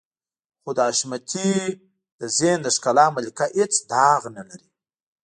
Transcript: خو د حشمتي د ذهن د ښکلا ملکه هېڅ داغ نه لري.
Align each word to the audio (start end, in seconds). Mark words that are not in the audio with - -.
خو 0.61 0.69
د 0.77 0.79
حشمتي 0.89 1.51
د 2.19 2.21
ذهن 2.37 2.59
د 2.63 2.67
ښکلا 2.75 3.05
ملکه 3.17 3.45
هېڅ 3.57 3.73
داغ 3.91 4.21
نه 4.37 4.43
لري. 4.49 4.67